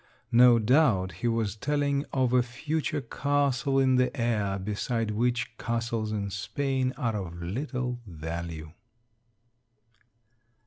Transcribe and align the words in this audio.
No 0.31 0.57
doubt 0.57 1.11
he 1.11 1.27
was 1.27 1.55
telling 1.55 2.05
of 2.11 2.33
a 2.33 2.41
future 2.41 3.01
castle 3.01 3.77
in 3.77 3.97
the 3.97 4.09
air 4.19 4.57
beside 4.57 5.11
which 5.11 5.55
castles 5.59 6.11
in 6.11 6.31
Spain 6.31 6.91
are 6.97 7.15
of 7.27 7.39
little 7.39 7.99
value. 8.07 8.71